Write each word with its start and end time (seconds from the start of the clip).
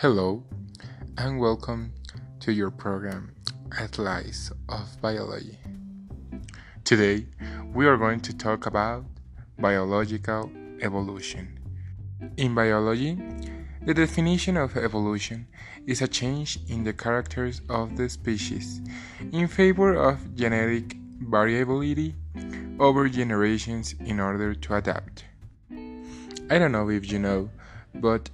Hello, 0.00 0.44
and 1.16 1.40
welcome 1.40 1.92
to 2.38 2.52
your 2.52 2.70
program, 2.70 3.34
Atlas 3.76 4.52
of 4.68 4.86
Biology. 5.02 5.58
Today, 6.84 7.26
we 7.74 7.84
are 7.84 7.96
going 7.96 8.20
to 8.20 8.32
talk 8.32 8.66
about 8.66 9.04
biological 9.58 10.52
evolution. 10.80 11.58
In 12.36 12.54
biology, 12.54 13.18
the 13.82 13.92
definition 13.92 14.56
of 14.56 14.76
evolution 14.76 15.48
is 15.84 16.00
a 16.00 16.06
change 16.06 16.60
in 16.68 16.84
the 16.84 16.92
characters 16.92 17.60
of 17.68 17.96
the 17.96 18.08
species 18.08 18.80
in 19.32 19.48
favor 19.48 19.96
of 19.96 20.36
genetic 20.36 20.94
variability 21.22 22.14
over 22.78 23.08
generations 23.08 23.96
in 23.98 24.20
order 24.20 24.54
to 24.54 24.76
adapt. 24.76 25.24
I 26.48 26.60
don't 26.60 26.70
know 26.70 26.88
if 26.88 27.10
you 27.10 27.18
know, 27.18 27.50
but 27.96 28.30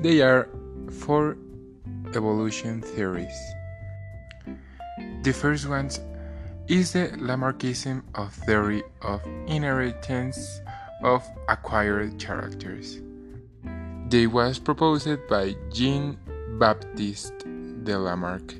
there 0.00 0.26
are 0.26 0.48
four 0.92 1.36
evolution 2.14 2.82
theories. 2.82 3.40
The 5.22 5.32
first 5.32 5.68
one 5.68 5.90
is 6.68 6.92
the 6.92 7.08
Lamarckism 7.18 8.02
of 8.14 8.32
theory 8.32 8.84
of 9.02 9.20
inheritance 9.46 10.60
of 11.02 11.28
acquired 11.48 12.18
characters. 12.18 13.00
They 14.08 14.26
was 14.26 14.58
proposed 14.58 15.28
by 15.28 15.54
Jean 15.72 16.18
Baptiste 16.58 17.46
de 17.84 17.98
Lamarck 17.98 18.54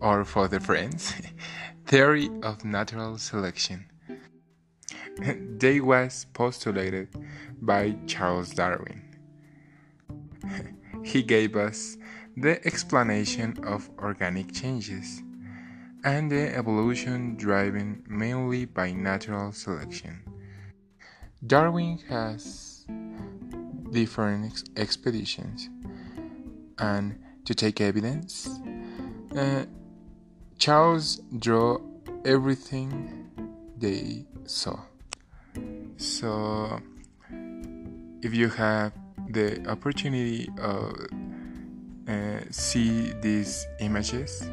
or 0.05 0.23
for 0.23 0.47
the 0.47 0.59
Friends, 0.59 1.15
theory 1.87 2.29
of 2.43 2.63
natural 2.63 3.17
selection. 3.17 3.87
they 5.57 5.81
was 5.81 6.27
postulated 6.31 7.07
by 7.59 7.95
Charles 8.05 8.51
Darwin. 8.51 9.01
he 11.03 11.23
gave 11.23 11.55
us 11.55 11.97
the 12.37 12.63
explanation 12.67 13.57
of 13.65 13.89
organic 13.97 14.53
changes 14.53 15.23
and 16.03 16.31
the 16.31 16.55
evolution 16.55 17.35
driven 17.35 18.03
mainly 18.07 18.65
by 18.65 18.91
natural 18.91 19.51
selection. 19.51 20.21
Darwin 21.47 21.97
has 22.09 22.85
different 23.89 24.45
ex 24.45 24.63
expeditions 24.77 25.69
and 26.77 27.17
to 27.45 27.55
take 27.55 27.81
evidence. 27.81 28.47
Uh, 29.35 29.65
Charles 30.57 31.21
drew 31.37 31.81
everything 32.23 33.29
they 33.77 34.25
saw. 34.45 34.79
So, 35.97 36.79
if 38.21 38.33
you 38.33 38.49
have 38.49 38.93
the 39.29 39.67
opportunity 39.67 40.49
of 40.59 40.95
uh, 42.07 42.39
see 42.51 43.13
these 43.21 43.65
images, 43.79 44.49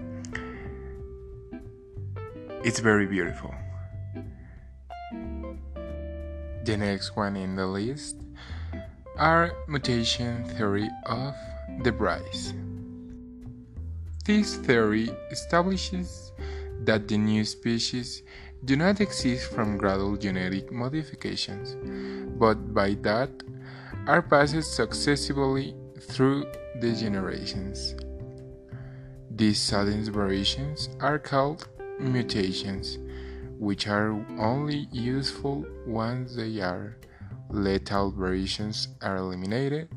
it's 2.64 2.80
very 2.80 3.06
beautiful. 3.06 3.54
The 6.64 6.76
next 6.76 7.16
one 7.16 7.36
in 7.36 7.56
the 7.56 7.66
list 7.66 8.16
are 9.18 9.52
mutation 9.68 10.44
theory 10.44 10.88
of 11.06 11.34
de 11.82 11.90
Vries. 11.90 12.54
This 14.24 14.54
theory 14.54 15.10
establishes 15.32 16.30
that 16.84 17.08
the 17.08 17.18
new 17.18 17.44
species 17.44 18.22
do 18.64 18.76
not 18.76 19.00
exist 19.00 19.50
from 19.50 19.76
gradual 19.76 20.16
genetic 20.16 20.70
modifications, 20.70 21.74
but 22.38 22.72
by 22.72 22.94
that 23.02 23.30
are 24.06 24.22
passed 24.22 24.62
successively 24.62 25.74
through 25.98 26.46
the 26.80 26.92
generations. 26.92 27.96
These 29.28 29.60
sudden 29.60 30.04
variations 30.04 30.88
are 31.00 31.18
called 31.18 31.68
mutations, 31.98 32.98
which 33.58 33.88
are 33.88 34.12
only 34.38 34.86
useful 34.92 35.66
once 35.84 36.36
they 36.36 36.60
are 36.60 36.96
lethal 37.50 38.12
variations 38.12 38.86
are 39.02 39.16
eliminated 39.16 39.88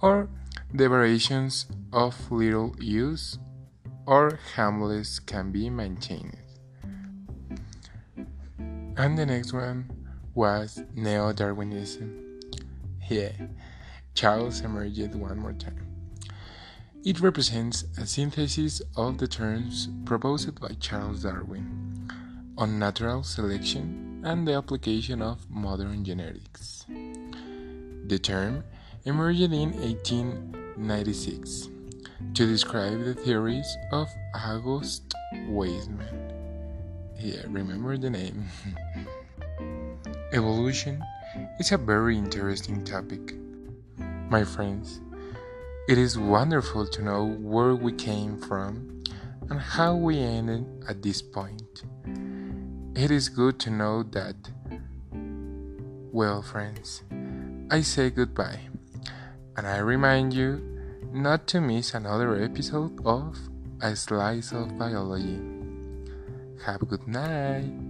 or 0.00 0.28
the 0.72 0.88
variations 0.88 1.66
of 1.92 2.14
little 2.32 2.74
use 2.80 3.38
or 4.08 4.40
harmless 4.56 5.20
can 5.20 5.52
be 5.52 5.68
maintained. 5.68 6.38
And 8.96 9.18
the 9.18 9.26
next 9.26 9.52
one 9.52 9.90
was 10.34 10.80
Neo 10.94 11.30
Darwinism. 11.34 12.40
Yeah, 13.10 13.32
Charles 14.14 14.62
emerged 14.62 15.14
one 15.14 15.38
more 15.38 15.52
time. 15.52 15.86
It 17.04 17.20
represents 17.20 17.84
a 17.98 18.06
synthesis 18.06 18.80
of 18.96 19.18
the 19.18 19.28
terms 19.28 19.90
proposed 20.06 20.58
by 20.58 20.70
Charles 20.80 21.24
Darwin 21.24 22.08
on 22.56 22.78
natural 22.78 23.22
selection 23.22 24.22
and 24.24 24.48
the 24.48 24.54
application 24.54 25.20
of 25.20 25.50
modern 25.50 26.02
genetics. 26.02 26.86
The 28.06 28.18
term 28.18 28.64
emerged 29.04 29.52
in 29.52 29.72
1896 29.72 31.68
to 32.34 32.46
describe 32.46 33.04
the 33.04 33.14
theories 33.14 33.76
of 33.92 34.08
August 34.34 35.14
Weismann. 35.48 36.32
Yeah, 37.18 37.42
remember 37.48 37.96
the 37.96 38.10
name. 38.10 38.44
Evolution 40.32 41.02
is 41.58 41.72
a 41.72 41.78
very 41.78 42.16
interesting 42.16 42.84
topic. 42.84 43.34
My 44.30 44.44
friends, 44.44 45.00
it 45.88 45.98
is 45.98 46.18
wonderful 46.18 46.86
to 46.86 47.02
know 47.02 47.26
where 47.40 47.74
we 47.74 47.92
came 47.92 48.36
from 48.36 49.02
and 49.50 49.60
how 49.60 49.94
we 49.94 50.18
ended 50.18 50.66
at 50.88 51.02
this 51.02 51.22
point. 51.22 51.82
It 52.94 53.10
is 53.10 53.28
good 53.28 53.58
to 53.60 53.70
know 53.70 54.02
that. 54.02 54.36
Well, 56.12 56.42
friends, 56.42 57.02
I 57.70 57.82
say 57.82 58.10
goodbye, 58.10 58.60
and 59.56 59.66
I 59.66 59.78
remind 59.78 60.34
you 60.34 60.77
not 61.12 61.46
to 61.48 61.60
miss 61.60 61.94
another 61.94 62.42
episode 62.42 63.00
of 63.06 63.38
A 63.80 63.96
Slice 63.96 64.52
of 64.52 64.78
Biology. 64.78 65.40
Have 66.64 66.82
a 66.82 66.86
good 66.86 67.06
night. 67.06 67.87